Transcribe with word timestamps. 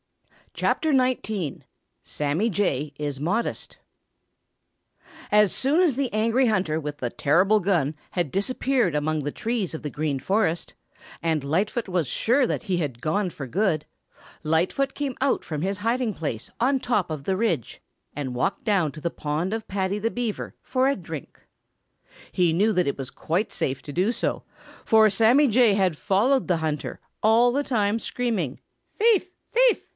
CHAPTER 0.53 0.91
XIX 0.91 1.61
SAMMY 2.03 2.49
JAY 2.49 2.93
IS 2.97 3.21
MODEST 3.21 3.77
As 5.31 5.53
soon 5.55 5.79
as 5.79 5.95
the 5.95 6.11
angry 6.11 6.47
hunter 6.47 6.77
with 6.77 6.97
the 6.97 7.09
terrible 7.11 7.61
gun 7.61 7.95
had 8.11 8.31
disappeared 8.31 8.93
among 8.93 9.19
the 9.19 9.31
trees 9.31 9.73
of 9.73 9.81
the 9.81 9.89
Green 9.91 10.19
Forest, 10.19 10.73
and 11.21 11.43
Lightfoot 11.43 11.87
was 11.87 12.07
sure 12.07 12.45
that 12.47 12.63
he 12.63 12.77
had 12.77 12.99
gone 12.99 13.29
for 13.29 13.47
good, 13.47 13.85
Lightfoot 14.43 14.93
came 14.93 15.15
out 15.21 15.45
from 15.45 15.61
his 15.61 15.77
hiding 15.77 16.13
place 16.15 16.49
on 16.59 16.79
top 16.79 17.09
of 17.09 17.23
the 17.23 17.37
ridge 17.37 17.79
and 18.13 18.35
walked 18.35 18.65
down 18.65 18.91
to 18.91 18.99
the 19.01 19.11
pond 19.11 19.53
of 19.53 19.67
Paddy 19.69 19.99
the 19.99 20.11
Beaver 20.11 20.55
for 20.61 20.89
a 20.89 20.95
drink. 20.97 21.39
He 22.31 22.51
knew 22.51 22.73
that 22.73 22.87
it 22.87 22.97
was 22.97 23.11
quite 23.11 23.53
safe 23.53 23.81
to 23.83 23.93
do 23.93 24.11
so, 24.11 24.43
for 24.83 25.09
Sammy 25.09 25.47
Jay 25.47 25.75
had 25.75 25.95
followed 25.95 26.47
the 26.49 26.57
hunter, 26.57 26.99
all 27.23 27.51
the 27.53 27.63
time 27.63 27.99
screaming, 27.99 28.59
"Thief! 28.97 29.29
thief! 29.53 29.83